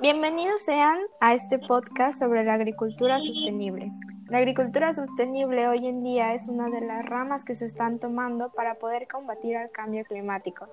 Bienvenidos 0.00 0.62
sean 0.62 0.98
a 1.20 1.34
este 1.34 1.58
podcast 1.58 2.18
sobre 2.18 2.44
la 2.44 2.54
agricultura 2.54 3.20
sostenible. 3.20 3.92
La 4.28 4.38
agricultura 4.38 4.92
sostenible 4.92 5.68
hoy 5.68 5.86
en 5.86 6.02
día 6.02 6.34
es 6.34 6.48
una 6.48 6.64
de 6.68 6.80
las 6.80 7.04
ramas 7.04 7.44
que 7.44 7.54
se 7.54 7.66
están 7.66 7.98
tomando 8.00 8.50
para 8.50 8.74
poder 8.76 9.06
combatir 9.06 9.56
el 9.56 9.70
cambio 9.70 10.04
climático. 10.04 10.66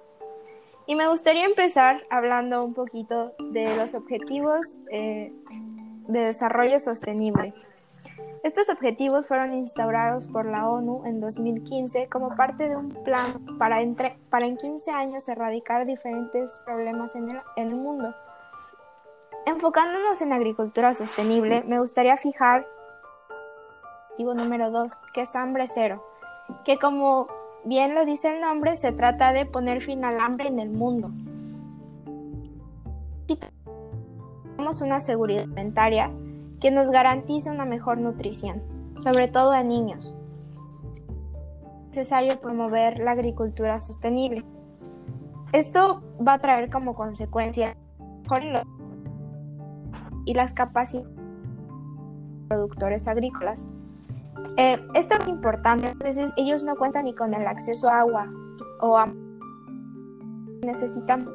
Y 0.87 0.95
me 0.95 1.07
gustaría 1.07 1.45
empezar 1.45 2.01
hablando 2.09 2.63
un 2.63 2.73
poquito 2.73 3.33
de 3.51 3.75
los 3.75 3.93
objetivos 3.93 4.79
eh, 4.89 5.31
de 6.07 6.19
desarrollo 6.19 6.79
sostenible. 6.79 7.53
Estos 8.43 8.69
objetivos 8.69 9.27
fueron 9.27 9.53
instaurados 9.53 10.27
por 10.27 10.45
la 10.45 10.67
ONU 10.67 11.05
en 11.05 11.19
2015 11.21 12.09
como 12.09 12.35
parte 12.35 12.69
de 12.69 12.75
un 12.75 12.89
plan 13.03 13.45
para, 13.59 13.81
en 13.81 14.57
15 14.57 14.91
años 14.91 15.29
erradicar 15.29 15.85
diferentes 15.85 16.63
problemas 16.65 17.15
en 17.15 17.39
el 17.55 17.75
mundo. 17.75 18.15
Enfocándonos 19.45 20.21
en 20.21 20.29
la 20.29 20.35
agricultura 20.35 20.93
sostenible, 20.93 21.63
me 21.63 21.79
gustaría 21.79 22.15
fijar 22.15 22.67
objetivo 24.11 24.33
número 24.33 24.69
2, 24.71 24.91
que 25.13 25.21
es 25.21 25.35
hambre 25.35 25.65
cero, 25.67 26.03
que 26.63 26.77
como 26.77 27.27
bien 27.63 27.95
lo 27.95 28.05
dice 28.05 28.35
el 28.35 28.41
nombre, 28.41 28.75
se 28.75 28.91
trata 28.91 29.33
de 29.33 29.45
poner 29.45 29.81
fin 29.81 30.05
al 30.05 30.19
hambre 30.19 30.47
en 30.47 30.59
el 30.59 30.69
mundo. 30.69 31.11
Tenemos 34.55 34.81
una 34.81 34.99
seguridad 34.99 35.43
alimentaria 35.43 36.11
que 36.59 36.69
nos 36.69 36.91
garantice 36.91 37.49
una 37.49 37.65
mejor 37.65 37.97
nutrición, 37.97 38.61
sobre 38.97 39.27
todo 39.27 39.51
a 39.53 39.63
niños. 39.63 40.15
Es 41.89 41.97
necesario 41.97 42.39
promover 42.39 42.99
la 42.99 43.11
agricultura 43.11 43.79
sostenible. 43.79 44.43
Esto 45.51 46.03
va 46.25 46.33
a 46.33 46.39
traer 46.39 46.69
como 46.69 46.93
consecuencia 46.93 47.75
y 50.25 50.33
las 50.33 50.53
capacidades 50.53 51.09
de 51.15 52.47
productores 52.47 53.07
agrícolas. 53.07 53.67
Eh, 54.57 54.79
esto 54.93 55.15
es 55.15 55.27
importante, 55.27 55.89
a 55.89 56.03
veces 56.03 56.33
ellos 56.37 56.63
no 56.63 56.75
cuentan 56.75 57.05
ni 57.05 57.15
con 57.15 57.33
el 57.33 57.47
acceso 57.47 57.89
a 57.89 57.99
agua 57.99 58.27
o 58.81 58.97
a 58.97 59.13
necesitan 60.61 61.27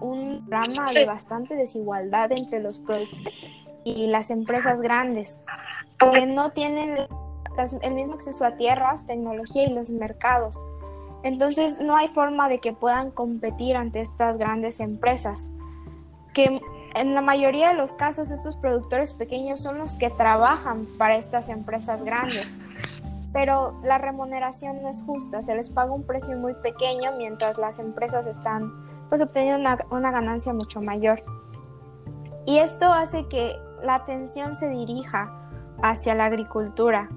un 0.00 0.44
drama 0.46 0.92
de 0.92 1.06
bastante 1.06 1.54
desigualdad 1.54 2.32
entre 2.32 2.60
los 2.60 2.78
productores 2.78 3.40
y 3.84 4.06
las 4.06 4.30
empresas 4.30 4.80
grandes, 4.80 5.38
que 5.98 6.26
no 6.26 6.50
tienen 6.50 7.06
el 7.82 7.94
mismo 7.94 8.14
acceso 8.14 8.44
a 8.44 8.56
tierras, 8.56 9.06
tecnología 9.06 9.64
y 9.64 9.72
los 9.72 9.90
mercados. 9.90 10.64
Entonces 11.24 11.80
no 11.80 11.96
hay 11.96 12.06
forma 12.08 12.50
de 12.50 12.60
que 12.60 12.74
puedan 12.74 13.10
competir 13.10 13.76
ante 13.76 14.02
estas 14.02 14.36
grandes 14.36 14.78
empresas, 14.78 15.48
que 16.34 16.60
en 16.94 17.14
la 17.14 17.22
mayoría 17.22 17.70
de 17.70 17.74
los 17.74 17.94
casos 17.94 18.30
estos 18.30 18.56
productores 18.56 19.14
pequeños 19.14 19.58
son 19.60 19.78
los 19.78 19.96
que 19.96 20.10
trabajan 20.10 20.86
para 20.98 21.16
estas 21.16 21.48
empresas 21.48 22.04
grandes, 22.04 22.58
pero 23.32 23.74
la 23.82 23.96
remuneración 23.96 24.82
no 24.82 24.90
es 24.90 25.02
justa, 25.02 25.42
se 25.42 25.54
les 25.54 25.70
paga 25.70 25.92
un 25.92 26.06
precio 26.06 26.36
muy 26.36 26.52
pequeño 26.54 27.12
mientras 27.16 27.56
las 27.56 27.78
empresas 27.78 28.26
están 28.26 28.70
pues 29.08 29.22
obteniendo 29.22 29.58
una, 29.58 29.78
una 29.90 30.10
ganancia 30.10 30.52
mucho 30.52 30.82
mayor. 30.82 31.22
Y 32.44 32.58
esto 32.58 32.92
hace 32.92 33.26
que 33.28 33.56
la 33.82 33.94
atención 33.94 34.54
se 34.54 34.68
dirija 34.68 35.32
hacia 35.82 36.14
la 36.14 36.26
agricultura 36.26 37.08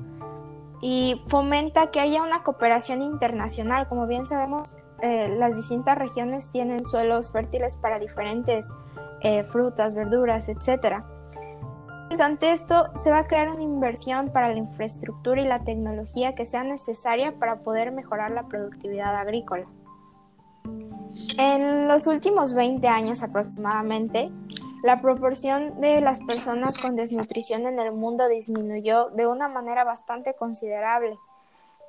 y 0.82 1.22
fomenta 1.28 1.92
que 1.92 2.00
haya 2.00 2.22
una 2.22 2.44
cooperación 2.44 3.02
internacional. 3.02 3.88
Como 3.88 4.08
bien 4.08 4.26
sabemos, 4.26 4.78
eh, 5.02 5.36
las 5.38 5.56
distintas 5.56 5.98
regiones 5.98 6.52
tienen 6.52 6.84
suelos 6.84 7.32
fértiles 7.32 7.76
para 7.76 8.00
diferentes 8.00 8.74
eh, 9.22 9.44
frutas, 9.44 9.94
verduras, 9.94 10.50
etc. 10.50 11.04
Entonces, 12.04 12.26
ante 12.26 12.52
esto, 12.52 12.90
se 12.96 13.12
va 13.12 13.20
a 13.20 13.28
crear 13.28 13.50
una 13.50 13.64
inversión 13.64 14.30
para 14.30 14.50
la 14.50 14.58
infraestructura 14.58 15.42
y 15.42 15.46
la 15.46 15.64
tecnología 15.64 16.36
que 16.36 16.46
sea 16.46 16.64
necesaria 16.64 17.38
para 17.38 17.58
poder 17.60 17.92
mejorar 17.92 18.32
la 18.32 18.44
productividad 18.44 19.16
agrícola. 19.16 19.66
En 21.38 21.88
los 21.88 22.08
últimos 22.08 22.54
20 22.54 22.88
años 22.88 23.24
aproximadamente, 23.24 24.32
la 24.84 25.02
proporción 25.02 25.82
de 25.82 26.02
las 26.02 26.20
personas 26.20 26.78
con 26.78 26.96
desnutrición 26.96 27.68
en 27.68 27.80
el 27.80 27.92
mundo 27.92 28.28
disminuyó 28.28 29.10
de 29.10 29.28
una 29.28 29.48
manera 29.48 29.84
bastante 29.84 30.34
considerable. 30.34 31.18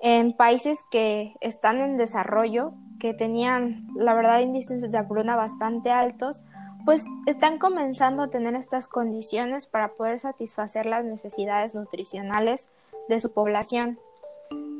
En 0.00 0.32
países 0.32 0.84
que 0.90 1.34
están 1.40 1.80
en 1.80 1.96
desarrollo, 1.96 2.72
que 3.00 3.14
tenían, 3.14 3.88
la 3.96 4.14
verdad, 4.14 4.40
índices 4.40 4.90
de 4.90 4.98
hambruna 4.98 5.36
bastante 5.36 5.90
altos, 5.90 6.42
pues 6.84 7.04
están 7.26 7.58
comenzando 7.58 8.22
a 8.22 8.28
tener 8.28 8.54
estas 8.54 8.88
condiciones 8.88 9.66
para 9.66 9.88
poder 9.88 10.20
satisfacer 10.20 10.86
las 10.86 11.04
necesidades 11.04 11.74
nutricionales 11.74 12.70
de 13.08 13.20
su 13.20 13.32
población. 13.32 13.98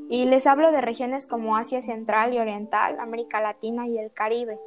Y 0.09 0.25
les 0.25 0.47
hablo 0.47 0.73
de 0.73 0.81
regiones 0.81 1.27
como 1.27 1.57
Asia 1.57 1.83
Central 1.83 2.33
y 2.33 2.39
Oriental, 2.39 2.99
América 2.99 3.41
Latina 3.41 3.87
y 3.87 3.99
el 3.99 4.11
Caribe. 4.11 4.59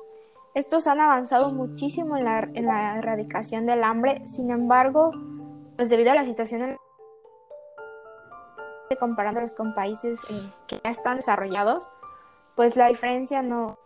Estos 0.53 0.85
han 0.88 1.00
avanzado 1.00 1.50
muchísimo 1.51 2.17
en 2.17 2.25
la, 2.25 2.97
erradicación 2.97 3.66
del 3.66 3.84
hambre, 3.84 4.28
sin 4.28 4.51
embargo, 4.51 5.12
pues 5.78 5.89
debido 5.89 6.12
a 6.12 6.16
la 6.16 6.25
situación 6.25 6.62
en 6.63 6.78
comparándolos 9.00 9.56
con 9.56 9.73
países 9.73 10.22
eh, 10.29 10.51
que 10.67 10.81
ya 10.84 10.91
están 10.91 11.16
desarrollados, 11.16 11.94
pues 12.56 12.75
la 12.75 12.88
diferencia 12.88 13.41
no 13.41 13.78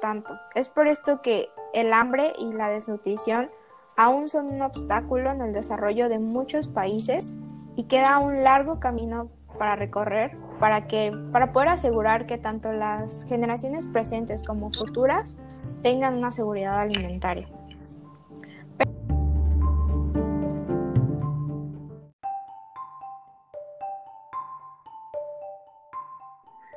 tanto. 0.00 0.38
Es 0.54 0.68
por 0.68 0.88
esto 0.88 1.22
que 1.22 1.48
el 1.72 1.92
hambre 1.92 2.34
y 2.38 2.52
la 2.52 2.68
desnutrición 2.68 3.50
aún 3.96 4.28
son 4.28 4.46
un 4.46 4.62
obstáculo 4.62 5.30
en 5.30 5.40
el 5.40 5.52
desarrollo 5.52 6.08
de 6.08 6.18
muchos 6.18 6.68
países 6.68 7.32
y 7.76 7.84
queda 7.84 8.18
un 8.18 8.42
largo 8.42 8.80
camino 8.80 9.30
para 9.58 9.76
recorrer 9.76 10.36
para 10.58 10.86
que 10.86 11.12
para 11.32 11.52
poder 11.52 11.68
asegurar 11.68 12.26
que 12.26 12.38
tanto 12.38 12.72
las 12.72 13.24
generaciones 13.24 13.86
presentes 13.86 14.42
como 14.42 14.70
futuras 14.72 15.36
tengan 15.82 16.14
una 16.14 16.32
seguridad 16.32 16.80
alimentaria. 16.80 17.48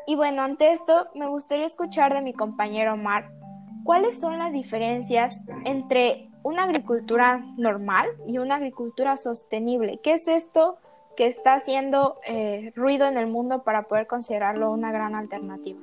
Y 0.09 0.15
bueno, 0.15 0.41
ante 0.41 0.71
esto 0.71 1.07
me 1.15 1.27
gustaría 1.27 1.65
escuchar 1.65 2.13
de 2.13 2.21
mi 2.21 2.33
compañero 2.33 2.93
Omar 2.93 3.29
cuáles 3.83 4.19
son 4.19 4.37
las 4.37 4.53
diferencias 4.53 5.41
entre 5.65 6.25
una 6.43 6.63
agricultura 6.63 7.43
normal 7.57 8.09
y 8.25 8.37
una 8.37 8.55
agricultura 8.55 9.17
sostenible. 9.17 9.99
¿Qué 10.01 10.13
es 10.13 10.29
esto 10.29 10.77
que 11.17 11.25
está 11.25 11.55
haciendo 11.55 12.19
eh, 12.27 12.71
ruido 12.75 13.07
en 13.07 13.17
el 13.17 13.25
mundo 13.25 13.63
para 13.63 13.87
poder 13.87 14.05
considerarlo 14.05 14.71
una 14.71 14.91
gran 14.91 15.15
alternativa. 15.15 15.81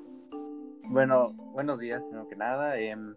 Bueno, 0.84 1.32
buenos 1.52 1.80
días, 1.80 2.02
primero 2.02 2.28
que 2.28 2.36
nada. 2.36 2.78
Em, 2.78 3.16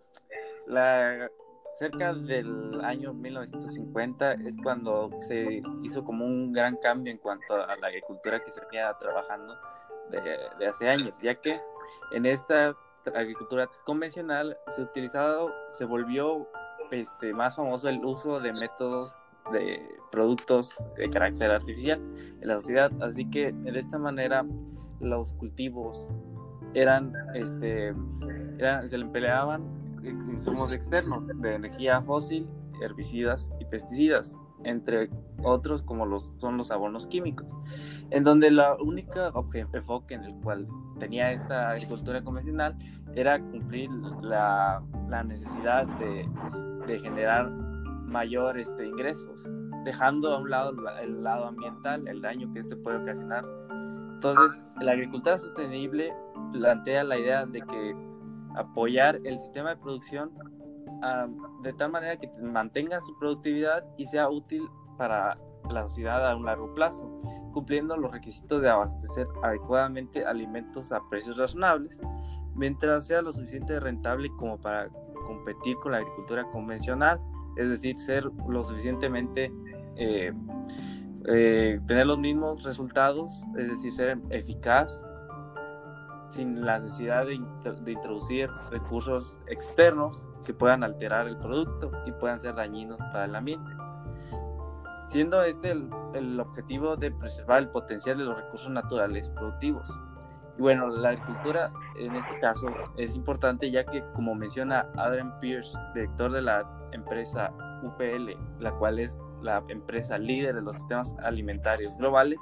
la, 0.65 1.29
cerca 1.77 2.13
del 2.13 2.83
año 2.83 3.13
1950 3.13 4.33
es 4.33 4.57
cuando 4.57 5.11
se 5.19 5.61
hizo 5.83 6.03
como 6.03 6.25
un 6.25 6.51
gran 6.51 6.75
cambio 6.77 7.13
en 7.13 7.19
cuanto 7.19 7.53
a 7.53 7.75
la 7.75 7.87
agricultura 7.87 8.43
que 8.43 8.51
se 8.51 8.61
venía 8.61 8.91
trabajando 8.99 9.55
de, 10.09 10.39
de 10.57 10.67
hace 10.67 10.89
años, 10.89 11.15
ya 11.21 11.35
que 11.35 11.61
en 12.11 12.25
esta 12.25 12.75
agricultura 13.13 13.69
convencional 13.85 14.57
se 14.69 14.81
utilizado, 14.81 15.53
se 15.69 15.85
volvió 15.85 16.49
este, 16.91 17.33
más 17.33 17.55
famoso 17.55 17.89
el 17.89 18.03
uso 18.03 18.39
de 18.39 18.53
métodos 18.53 19.11
de 19.51 19.97
productos 20.11 20.75
de 20.95 21.09
carácter 21.09 21.51
artificial 21.51 21.99
en 22.41 22.47
la 22.47 22.55
sociedad. 22.55 22.91
Así 23.01 23.29
que 23.29 23.51
de 23.51 23.77
esta 23.77 23.97
manera 23.97 24.45
los 24.99 25.33
cultivos 25.33 26.09
eran, 26.73 27.13
este, 27.33 27.93
se 28.87 28.97
le 28.97 29.05
empleaban 29.05 29.63
insumos 30.03 30.73
externos 30.73 31.27
de 31.27 31.55
energía 31.55 32.01
fósil, 32.01 32.47
herbicidas 32.81 33.51
y 33.59 33.65
pesticidas, 33.65 34.37
entre 34.63 35.09
otros 35.43 35.81
como 35.81 36.05
los, 36.05 36.33
son 36.37 36.57
los 36.57 36.71
abonos 36.71 37.07
químicos, 37.07 37.47
en 38.09 38.23
donde 38.23 38.51
la 38.51 38.75
única 38.75 39.31
enfoque 39.73 40.15
en 40.15 40.23
el 40.23 40.35
cual 40.35 40.67
tenía 40.99 41.31
esta 41.31 41.71
agricultura 41.71 42.23
convencional 42.23 42.75
era 43.15 43.39
cumplir 43.39 43.89
la, 44.21 44.83
la 45.09 45.23
necesidad 45.23 45.87
de, 45.99 46.27
de 46.87 46.99
generar 46.99 47.51
mayor 48.17 48.57
este, 48.57 48.87
ingresos, 48.87 49.43
dejando 49.85 50.33
a 50.33 50.39
un 50.39 50.49
lado 50.49 50.73
el 51.01 51.23
lado 51.23 51.45
ambiental, 51.45 52.07
el 52.07 52.19
daño 52.19 52.51
que 52.51 52.59
este 52.61 52.75
puede 52.75 52.97
ocasionar. 52.97 53.43
Entonces, 54.15 54.59
la 54.81 54.93
agricultura 54.93 55.37
sostenible 55.37 56.11
plantea 56.51 57.03
la 57.03 57.19
idea 57.19 57.45
de 57.45 57.61
que 57.61 57.95
apoyar 58.55 59.19
el 59.23 59.37
sistema 59.37 59.69
de 59.69 59.77
producción 59.77 60.31
de 61.61 61.73
tal 61.73 61.91
manera 61.91 62.17
que 62.17 62.27
mantenga 62.41 62.99
su 63.01 63.15
productividad 63.19 63.85
y 63.97 64.07
sea 64.07 64.29
útil 64.29 64.67
para 64.97 65.37
la 65.69 65.83
sociedad 65.83 66.27
a 66.27 66.35
un 66.35 66.45
largo 66.45 66.73
plazo. 66.73 67.05
cumpliendo 67.53 67.97
los 67.97 68.11
requisitos 68.11 68.61
de 68.61 68.69
abastecer 68.69 69.27
adecuadamente 69.41 70.23
alimentos 70.23 70.91
a 70.91 71.01
precios 71.09 71.37
razonables, 71.37 71.99
mientras 72.53 73.07
sea 73.07 73.23
lo 73.23 73.31
suficiente 73.31 73.79
rentable 73.79 74.29
como 74.37 74.59
para 74.59 74.89
competir 75.25 75.75
con 75.77 75.91
la 75.91 75.97
agricultura 75.97 76.43
convencional, 76.51 77.19
es 77.57 77.69
decir, 77.69 77.97
ser 77.97 78.25
lo 78.47 78.63
suficientemente, 78.63 79.51
eh, 79.95 80.33
eh, 81.27 81.79
tener 81.87 82.07
los 82.07 82.19
mismos 82.19 82.63
resultados, 82.63 83.43
es 83.57 83.69
decir, 83.69 83.91
ser 83.91 84.17
eficaz 84.29 85.03
sin 86.29 86.65
la 86.65 86.79
necesidad 86.79 87.25
de, 87.25 87.35
introducir 87.35 88.49
recursos 88.69 89.37
externos 89.47 90.25
que 90.43 90.53
puedan 90.53 90.83
alterar 90.83 91.27
el 91.27 91.37
producto 91.37 91.91
y 92.05 92.11
puedan 92.11 92.39
ser 92.39 92.55
dañinos 92.55 92.97
para 92.97 93.25
el 93.25 93.35
ambiente. 93.35 93.71
Siendo 95.07 95.41
este 95.43 95.71
el 95.71 96.39
objetivo 96.39 96.97
de 96.97 97.11
preservar 97.11 97.59
el 97.59 97.69
potencial 97.69 98.17
de 98.17 98.25
los 98.25 98.37
recursos 98.37 98.69
naturales 98.69 99.29
productivos. 99.29 99.89
Y 100.57 100.61
bueno, 100.61 100.87
la 100.87 101.09
agricultura 101.09 101.71
en 101.97 102.15
este 102.15 102.39
caso 102.39 102.67
es 102.97 103.15
importante 103.15 103.69
ya 103.69 103.85
que, 103.85 104.03
como 104.13 104.33
menciona 104.33 104.87
Adrian 104.97 105.39
Pierce, 105.39 105.77
director 105.93 106.31
de 106.31 106.41
la 106.41 106.65
empresa 106.91 107.51
UPL, 107.83 108.31
la 108.59 108.71
cual 108.71 108.99
es 108.99 109.21
la 109.41 109.63
empresa 109.67 110.17
líder 110.17 110.55
de 110.55 110.61
los 110.61 110.75
sistemas 110.75 111.15
alimentarios 111.23 111.95
globales, 111.95 112.39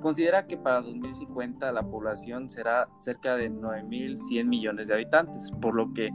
considera 0.00 0.46
que 0.46 0.56
para 0.56 0.80
2050 0.80 1.70
la 1.70 1.82
población 1.82 2.50
será 2.50 2.88
cerca 3.00 3.36
de 3.36 3.50
9.100 3.50 4.44
millones 4.44 4.88
de 4.88 4.94
habitantes, 4.94 5.50
por 5.60 5.74
lo 5.74 5.92
que 5.92 6.10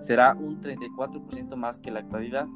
será 0.00 0.34
un 0.34 0.62
34% 0.62 1.56
más 1.56 1.78
que 1.78 1.90
la 1.90 2.00
actualidad. 2.00 2.46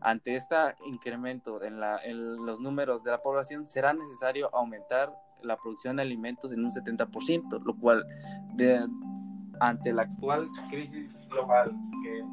Ante 0.00 0.36
este 0.36 0.56
incremento 0.86 1.62
en, 1.62 1.80
la, 1.80 1.98
en 2.04 2.44
los 2.44 2.60
números 2.60 3.02
de 3.04 3.10
la 3.10 3.22
población, 3.22 3.66
será 3.66 3.92
necesario 3.92 4.54
aumentar 4.54 5.12
la 5.44 5.56
producción 5.56 5.96
de 5.96 6.02
alimentos 6.02 6.52
en 6.52 6.64
un 6.64 6.70
70%, 6.70 7.62
lo 7.62 7.76
cual 7.76 8.04
ante 9.60 9.92
la 9.92 10.02
actual 10.02 10.48
crisis 10.70 11.14
global 11.28 11.72
que, 12.02 12.24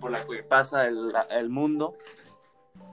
por 0.00 0.10
la 0.10 0.24
que 0.24 0.42
pasa 0.42 0.86
el, 0.86 1.12
el 1.30 1.48
mundo, 1.48 1.94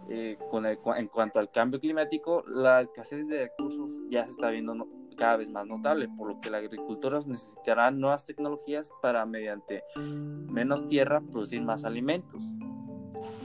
eh, 0.07 0.37
con 0.51 0.65
el, 0.67 0.77
en 0.97 1.07
cuanto 1.07 1.39
al 1.39 1.49
cambio 1.49 1.79
climático, 1.79 2.43
la 2.47 2.81
escasez 2.81 3.27
de 3.27 3.43
recursos 3.43 3.99
ya 4.09 4.23
se 4.25 4.31
está 4.31 4.49
viendo 4.49 4.87
cada 5.17 5.37
vez 5.37 5.49
más 5.49 5.65
notable, 5.65 6.07
por 6.15 6.27
lo 6.27 6.39
que 6.41 6.51
la 6.51 6.57
agricultura 6.57 7.19
necesitará 7.25 7.89
nuevas 7.89 8.25
tecnologías 8.25 8.91
para, 9.01 9.25
mediante 9.25 9.83
menos 9.97 10.87
tierra, 10.87 11.21
producir 11.21 11.61
más 11.61 11.85
alimentos. 11.85 12.43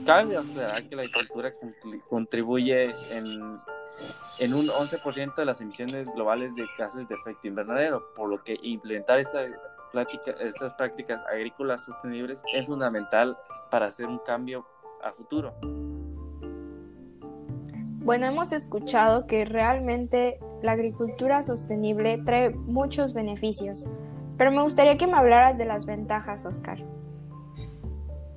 Cabe 0.04 0.36
aclarar 0.36 0.86
que 0.86 0.96
la 0.96 1.02
agricultura 1.02 1.54
contribuye 2.08 2.90
en, 3.12 3.24
en 4.38 4.54
un 4.54 4.66
11% 4.66 5.34
de 5.34 5.44
las 5.44 5.60
emisiones 5.60 6.06
globales 6.14 6.54
de 6.54 6.64
gases 6.78 7.08
de 7.08 7.14
efecto 7.14 7.48
invernadero, 7.48 8.12
por 8.14 8.28
lo 8.28 8.42
que 8.42 8.58
implementar 8.62 9.18
esta 9.18 9.46
estas 10.40 10.72
prácticas 10.74 11.22
agrícolas 11.26 11.84
sostenibles 11.84 12.42
es 12.54 12.66
fundamental 12.66 13.36
para 13.70 13.86
hacer 13.86 14.06
un 14.06 14.18
cambio 14.18 14.66
a 15.02 15.12
futuro. 15.12 15.54
Bueno, 18.02 18.26
hemos 18.26 18.52
escuchado 18.52 19.26
que 19.26 19.44
realmente 19.44 20.38
la 20.62 20.72
agricultura 20.72 21.42
sostenible 21.42 22.18
trae 22.18 22.50
muchos 22.50 23.12
beneficios, 23.12 23.88
pero 24.36 24.50
me 24.50 24.62
gustaría 24.62 24.96
que 24.96 25.06
me 25.06 25.16
hablaras 25.16 25.58
de 25.58 25.64
las 25.64 25.86
ventajas, 25.86 26.46
Oscar. 26.46 26.78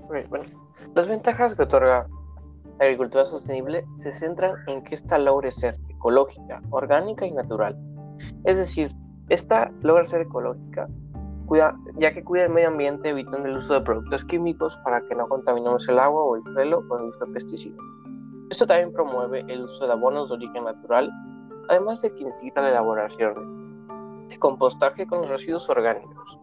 Bueno, 0.07 0.45
las 0.93 1.07
ventajas 1.07 1.55
que 1.55 1.63
otorga 1.63 2.07
la 2.79 2.85
agricultura 2.85 3.25
sostenible 3.25 3.85
se 3.97 4.11
centran 4.11 4.55
en 4.67 4.83
que 4.83 4.95
ésta 4.95 5.17
logre 5.17 5.51
ser 5.51 5.77
ecológica, 5.89 6.61
orgánica 6.71 7.25
y 7.25 7.31
natural. 7.31 7.77
Es 8.43 8.57
decir, 8.57 8.91
esta 9.29 9.71
logra 9.81 10.03
ser 10.03 10.21
ecológica 10.21 10.87
cuida, 11.45 11.77
ya 11.97 12.13
que 12.13 12.23
cuida 12.23 12.45
el 12.45 12.51
medio 12.51 12.69
ambiente 12.69 13.09
evitando 13.09 13.47
el 13.47 13.57
uso 13.57 13.73
de 13.73 13.81
productos 13.81 14.25
químicos 14.25 14.77
para 14.83 15.01
que 15.07 15.15
no 15.15 15.27
contaminemos 15.27 15.87
el 15.87 15.99
agua 15.99 16.23
o 16.23 16.35
el 16.35 16.43
suelo 16.53 16.87
con 16.87 17.01
el 17.01 17.09
uso 17.09 17.25
de 17.25 17.33
pesticidas. 17.33 17.79
Esto 18.49 18.67
también 18.67 18.91
promueve 18.93 19.45
el 19.47 19.63
uso 19.63 19.85
de 19.85 19.93
abonos 19.93 20.29
de 20.29 20.35
origen 20.35 20.63
natural, 20.65 21.11
además 21.69 22.01
de 22.01 22.13
que 22.13 22.23
incita 22.23 22.61
la 22.61 22.69
elaboración 22.69 24.27
de 24.29 24.37
compostaje 24.37 25.07
con 25.07 25.21
los 25.21 25.29
residuos 25.29 25.69
orgánicos. 25.69 26.39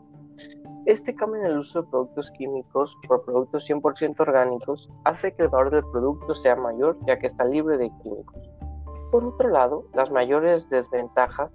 Este 0.87 1.15
cambio 1.15 1.41
en 1.41 1.47
el 1.47 1.59
uso 1.59 1.83
de 1.83 1.89
productos 1.89 2.31
químicos 2.31 2.97
por 3.07 3.23
productos 3.25 3.69
100% 3.69 4.19
orgánicos 4.21 4.91
hace 5.05 5.35
que 5.35 5.43
el 5.43 5.49
valor 5.49 5.71
del 5.71 5.85
producto 5.85 6.35
sea 6.35 6.57
mayor 6.57 6.97
ya 7.07 7.19
que 7.19 7.27
está 7.27 7.45
libre 7.45 7.77
de 7.77 7.91
químicos. 8.03 8.51
Por 9.13 9.25
otro 9.25 9.51
lado, 9.51 9.85
las 9.93 10.11
mayores 10.11 10.71
desventajas 10.71 11.51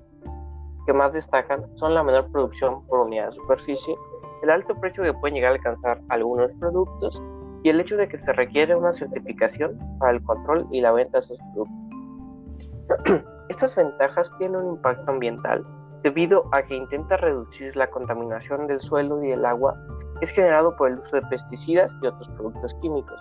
que 0.85 0.93
más 0.93 1.13
destacan 1.13 1.65
son 1.75 1.95
la 1.95 2.03
menor 2.03 2.31
producción 2.31 2.85
por 2.85 2.99
unidad 2.99 3.27
de 3.27 3.31
superficie, 3.31 3.95
el 4.43 4.51
alto 4.51 4.75
precio 4.75 5.03
que 5.03 5.13
pueden 5.13 5.35
llegar 5.35 5.53
a 5.53 5.55
alcanzar 5.55 6.01
algunos 6.09 6.51
productos 6.59 7.21
y 7.63 7.69
el 7.69 7.79
hecho 7.79 7.97
de 7.97 8.07
que 8.07 8.17
se 8.17 8.31
requiere 8.31 8.75
una 8.75 8.93
certificación 8.93 9.79
para 9.97 10.11
el 10.11 10.23
control 10.23 10.67
y 10.71 10.81
la 10.81 10.91
venta 10.91 11.17
de 11.17 11.19
esos 11.19 11.39
productos. 11.53 13.23
Estas 13.49 13.75
ventajas 13.75 14.31
tienen 14.37 14.57
un 14.57 14.75
impacto 14.75 15.09
ambiental 15.09 15.65
debido 16.05 16.47
a 16.51 16.61
que 16.61 16.75
intenta 16.75 17.17
reducir 17.17 17.75
la 17.75 17.89
contaminación 17.89 18.67
del 18.67 18.79
suelo 18.79 19.23
y 19.23 19.29
del 19.29 19.43
agua 19.43 19.75
es 20.21 20.29
generado 20.29 20.75
por 20.75 20.89
el 20.89 20.99
uso 20.99 21.15
de 21.15 21.23
pesticidas 21.23 21.97
y 21.99 22.05
otros 22.05 22.29
productos 22.29 22.75
químicos. 22.75 23.19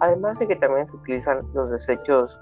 Además 0.00 0.40
de 0.40 0.48
que 0.48 0.56
también 0.56 0.88
se 0.88 0.96
utilizan 0.96 1.46
los 1.54 1.70
desechos 1.70 2.40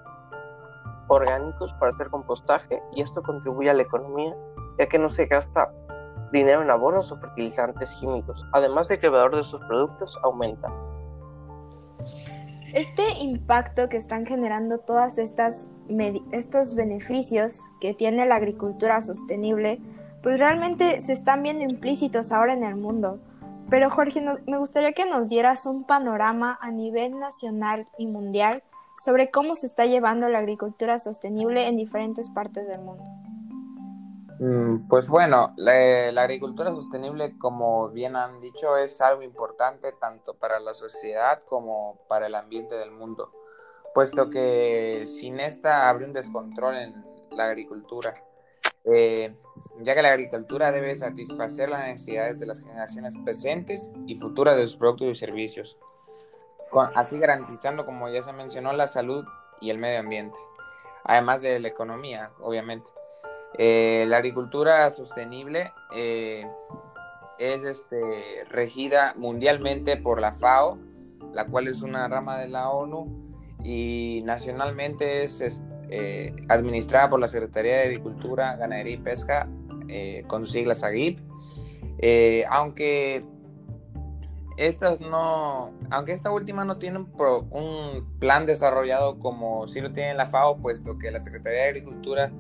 orgánicos 1.09 1.71
para 1.75 1.93
hacer 1.93 2.09
compostaje 2.09 2.83
y 2.95 3.03
esto 3.03 3.23
contribuye 3.23 3.69
a 3.69 3.75
la 3.75 3.83
economía 3.83 4.35
ya 4.79 4.89
que 4.89 4.99
no 4.99 5.11
se 5.11 5.27
gasta 5.27 5.71
dinero 6.33 6.63
en 6.63 6.71
abonos 6.71 7.13
o 7.13 7.17
fertilizantes 7.17 7.95
químicos, 7.97 8.43
además 8.53 8.89
de 8.89 8.99
que 8.99 9.09
el 9.09 9.13
valor 9.13 9.35
de 9.35 9.43
estos 9.43 9.61
productos 9.67 10.19
aumenta. 10.23 10.73
Este 12.75 13.09
impacto 13.21 13.89
que 13.89 13.97
están 13.97 14.27
generando 14.27 14.79
todas 14.79 15.19
estas 15.19 15.71
estos 16.33 16.75
beneficios 16.75 17.61
que 17.81 17.95
tiene 17.95 18.27
la 18.27 18.35
agricultura 18.35 19.01
sostenible, 19.01 19.81
pues 20.25 20.41
realmente 20.41 21.01
se 21.01 21.13
están 21.13 21.45
viendo 21.45 21.63
implícitos 21.63 22.33
ahora 22.33 22.55
en 22.55 22.65
el 22.65 22.75
mundo. 22.75 23.21
Pero 23.71 23.91
Jorge, 23.91 24.21
me 24.47 24.59
gustaría 24.59 24.93
que 24.93 25.09
nos 25.09 25.29
dieras 25.29 25.67
un 25.67 25.85
panorama 25.85 26.59
a 26.61 26.73
nivel 26.73 27.21
nacional 27.21 27.87
y 27.97 28.07
mundial 28.07 28.65
sobre 28.99 29.31
cómo 29.31 29.55
se 29.55 29.67
está 29.67 29.87
llevando 29.87 30.29
la 30.29 30.41
agricultura 30.41 30.99
sostenible 30.99 31.69
en 31.69 31.77
diferentes 31.77 32.29
partes 32.29 32.67
del 32.67 32.81
mundo. 32.81 33.05
Mm, 34.41 34.89
pues 34.89 35.09
bueno, 35.09 35.55
la, 35.57 36.23
agricultura 36.23 36.73
sostenible, 36.73 37.39
como 37.39 37.89
bien 37.91 38.17
han 38.17 38.41
dicho, 38.41 38.77
es 38.77 39.01
algo 39.01 39.23
importante 39.23 39.93
tanto 39.93 40.35
para 40.35 40.59
la 40.59 40.75
sociedad 40.75 41.43
como 41.45 42.01
para 42.09 42.27
el 42.27 42.35
ambiente 42.35 42.75
del 42.75 42.91
mundo, 42.91 43.33
puesto 43.95 44.31
que 44.31 45.05
sin 45.07 45.39
esta 45.39 45.89
habría 45.89 46.09
un 46.09 46.15
descontrol 46.15 46.75
en 46.77 47.05
la 47.31 47.45
agricultura, 47.45 48.15
eh, 48.85 49.37
ya 49.83 49.95
que 49.95 50.03
la 50.03 50.11
agricultura 50.11 50.73
debe 50.73 50.97
satisfacer 50.97 51.69
las 51.69 51.87
necesidades 51.87 52.41
de 52.41 52.47
las 52.47 52.61
generaciones 52.61 53.15
presentes 53.25 53.93
y 54.07 54.17
futuras 54.17 54.57
de 54.57 54.63
sus 54.63 54.77
productos 54.77 55.09
y 55.09 55.15
servicios, 55.15 55.79
así 56.97 57.19
garantizando, 57.19 57.87
como 57.87 58.09
ya 58.09 58.23
se 58.25 58.33
mencionó, 58.33 58.73
la 58.73 58.89
salud 58.89 59.25
y 59.61 59.71
el 59.71 59.79
medio 59.79 60.01
ambiente, 60.01 60.39
además 61.05 61.41
de 61.41 61.61
la 61.61 61.69
economía, 61.69 62.33
obviamente. 62.41 62.91
Eh, 63.59 64.05
la 64.09 64.17
agricultura 64.17 64.91
sostenible 64.91 65.73
eh, 65.95 66.45
es 67.39 67.63
este, 67.63 68.45
regida 68.51 69.15
mundialmente 69.17 69.97
por 69.97 70.21
la 70.21 70.33
FAO, 70.33 70.79
la 71.33 71.47
cual 71.47 71.69
es 71.69 71.83
una 71.83 72.09
rama 72.09 72.39
de 72.39 72.49
la 72.49 72.71
ONU, 72.71 73.35
y 73.63 74.23
nacionalmente 74.25 75.25
es 75.25 75.63
eh, 75.89 76.35
administrada 76.49 77.11
por 77.11 77.21
la 77.21 77.29
Secretaría 77.29 77.79
de 77.79 77.83
Agricultura, 77.85 78.57
Ganadería 78.57 78.95
y 78.95 78.99
Pesca, 78.99 79.49
con 80.27 80.43
sus 80.45 80.53
siglas 80.53 80.83
AGIP. 80.83 81.21
aunque 82.49 83.25
estas 84.57 85.01
no, 85.01 85.73
aunque 85.91 86.13
esta 86.13 86.31
última 86.31 86.65
no 86.65 86.79
tiene 86.79 86.99
un, 86.99 88.19
plan 88.19 88.47
desarrollado 88.47 89.19
como 89.19 89.67
si 89.67 89.81
lo 89.81 89.93
tiene 89.93 90.15
la 90.15 90.27
FAO, 90.27 90.59
puesto 90.59 90.99
que 90.99 91.11
la 91.11 91.21
Secretaría 91.21 91.63
de 91.63 91.69
Agricultura 91.69 92.33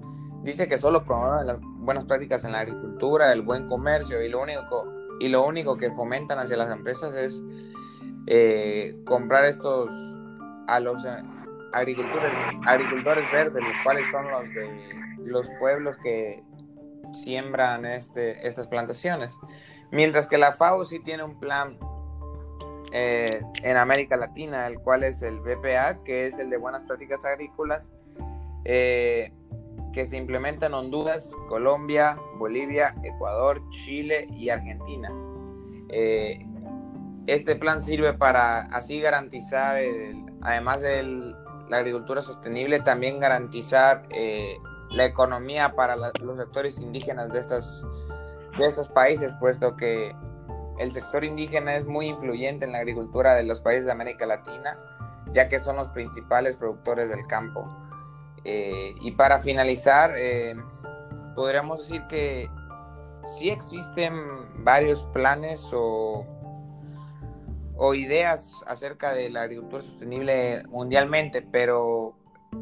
Dice 0.44 0.68
que 0.68 0.76
solo 0.76 1.04
promueven 1.04 1.46
las 1.46 1.58
buenas 1.62 2.04
prácticas 2.04 2.44
en 2.44 2.52
la 2.52 2.60
agricultura, 2.60 3.32
el 3.32 3.40
buen 3.40 3.66
comercio 3.66 4.22
y 4.22 4.28
lo 4.28 4.42
único, 4.42 4.92
y 5.18 5.28
lo 5.28 5.42
único 5.46 5.78
que 5.78 5.90
fomentan 5.90 6.38
hacia 6.38 6.58
las 6.58 6.70
empresas 6.70 7.14
es 7.14 7.42
eh, 8.26 8.94
comprar 9.06 9.46
estos 9.46 9.88
a 10.68 10.80
los 10.80 11.02
eh, 11.06 11.16
agricultores, 11.72 12.30
agricultores 12.66 13.32
verdes, 13.32 13.62
los 13.62 13.72
cuales 13.82 14.04
son 14.10 14.30
los 14.30 14.48
de 14.50 15.24
los 15.24 15.48
pueblos 15.58 15.96
que 16.02 16.44
siembran 17.14 17.86
este, 17.86 18.46
estas 18.46 18.66
plantaciones. 18.66 19.38
Mientras 19.92 20.26
que 20.26 20.36
la 20.36 20.52
FAO 20.52 20.84
sí 20.84 21.00
tiene 21.00 21.22
un 21.22 21.40
plan 21.40 21.78
eh, 22.92 23.40
en 23.62 23.76
América 23.78 24.18
Latina, 24.18 24.66
el 24.66 24.78
cual 24.78 25.04
es 25.04 25.22
el 25.22 25.40
BPA, 25.40 26.04
que 26.04 26.26
es 26.26 26.38
el 26.38 26.50
de 26.50 26.58
buenas 26.58 26.84
prácticas 26.84 27.24
agrícolas, 27.24 27.90
que 29.94 30.04
se 30.06 30.16
implementa 30.16 30.66
en 30.66 30.74
Honduras, 30.74 31.32
Colombia, 31.48 32.16
Bolivia, 32.36 32.96
Ecuador, 33.04 33.62
Chile 33.70 34.26
y 34.32 34.48
Argentina. 34.48 35.08
Eh, 35.88 36.44
este 37.28 37.54
plan 37.54 37.80
sirve 37.80 38.12
para 38.12 38.62
así 38.62 39.00
garantizar, 39.00 39.78
además 40.42 40.80
de 40.80 41.34
la 41.68 41.76
agricultura 41.78 42.22
sostenible, 42.22 42.80
también 42.80 43.20
garantizar 43.20 44.06
eh, 44.10 44.56
la 44.90 45.06
economía 45.06 45.74
para 45.74 45.96
los 45.96 46.36
sectores 46.36 46.80
indígenas 46.80 47.32
de 47.32 47.38
estos, 47.38 47.86
de 48.58 48.66
estos 48.66 48.88
países, 48.88 49.32
puesto 49.38 49.76
que 49.76 50.14
el 50.78 50.90
sector 50.90 51.24
indígena 51.24 51.76
es 51.76 51.86
muy 51.86 52.08
influyente 52.08 52.64
en 52.64 52.72
la 52.72 52.78
agricultura 52.78 53.36
de 53.36 53.44
los 53.44 53.60
países 53.60 53.86
de 53.86 53.92
América 53.92 54.26
Latina, 54.26 54.76
ya 55.32 55.48
que 55.48 55.60
son 55.60 55.76
los 55.76 55.88
principales 55.90 56.56
productores 56.56 57.08
del 57.08 57.26
campo. 57.28 57.83
Eh, 58.44 58.94
y 59.00 59.12
para 59.12 59.38
finalizar, 59.38 60.12
eh, 60.16 60.54
podríamos 61.34 61.78
decir 61.78 62.06
que 62.08 62.50
sí 63.26 63.50
existen 63.50 64.14
varios 64.64 65.04
planes 65.04 65.70
o, 65.72 66.26
o 67.76 67.94
ideas 67.94 68.62
acerca 68.66 69.12
de 69.12 69.30
la 69.30 69.42
agricultura 69.42 69.82
sostenible 69.82 70.62
mundialmente, 70.68 71.42
pero 71.42 72.14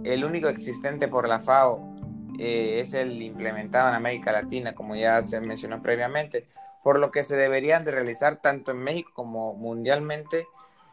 el 0.04 0.24
único 0.24 0.48
existente 0.48 1.08
por 1.08 1.28
la 1.28 1.40
FAO 1.40 1.92
eh, 2.38 2.80
es 2.80 2.94
el 2.94 3.20
implementado 3.22 3.88
en 3.88 3.94
América 3.94 4.32
Latina, 4.32 4.74
como 4.74 4.96
ya 4.96 5.22
se 5.22 5.40
mencionó 5.40 5.82
previamente, 5.82 6.48
por 6.82 6.98
lo 6.98 7.10
que 7.10 7.22
se 7.22 7.36
deberían 7.36 7.84
de 7.84 7.92
realizar 7.92 8.40
tanto 8.40 8.70
en 8.70 8.78
México 8.78 9.10
como 9.14 9.54
mundialmente 9.54 10.46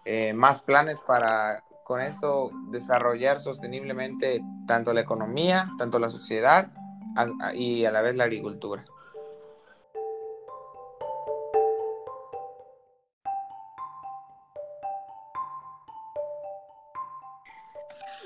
eh, 0.05 0.33
más 0.33 0.61
planes 0.61 0.99
para 1.05 1.63
con 1.89 2.01
esto 2.01 2.51
desarrollar 2.67 3.39
sosteniblemente 3.39 4.41
tanto 4.67 4.93
la 4.93 5.01
economía, 5.01 5.71
tanto 5.79 5.97
la 5.97 6.09
sociedad 6.09 6.69
y 7.55 7.83
a 7.83 7.89
la 7.89 8.03
vez 8.03 8.15
la 8.15 8.25
agricultura. 8.25 8.85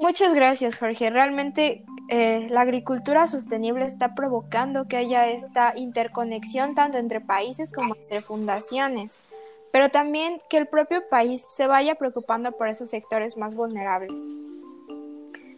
Muchas 0.02 0.34
gracias, 0.34 0.78
Jorge. 0.78 1.10
Realmente 1.10 1.86
eh, 2.10 2.48
la 2.50 2.60
agricultura 2.60 3.28
sostenible 3.28 3.86
está 3.86 4.14
provocando 4.14 4.90
que 4.90 4.98
haya 4.98 5.30
esta 5.30 5.72
interconexión 5.78 6.76
tanto 6.76 6.98
entre 6.98 7.22
países 7.22 7.72
como 7.72 7.96
entre 7.96 8.22
fundaciones, 8.24 9.20
pero 9.74 9.90
también 9.90 10.40
que 10.52 10.58
el 10.58 10.68
propio 10.68 11.10
país 11.10 11.44
se 11.58 11.66
vaya 11.66 11.96
preocupando 11.96 12.52
por 12.52 12.68
esos 12.68 12.92
sectores 12.92 13.38
más 13.38 13.56
vulnerables. 13.56 14.22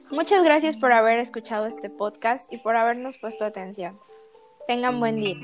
Muchas 0.10 0.42
gracias 0.42 0.78
por 0.78 0.94
haber 0.94 1.20
escuchado 1.20 1.66
este 1.66 1.90
podcast 1.90 2.52
y 2.52 2.58
por 2.60 2.78
habernos 2.78 3.18
puesto 3.18 3.44
atención. 3.44 4.00
Tengan 4.68 5.02
buen 5.02 5.18
día. 5.18 5.36